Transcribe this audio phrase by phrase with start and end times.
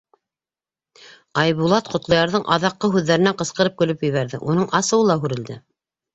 [1.41, 5.63] Айбулат Ҡотлоярҙың аҙаҡҡы һүҙҙәренән ҡысҡырып көлөп ебәрҙе, уның асыуы ла һүрелде.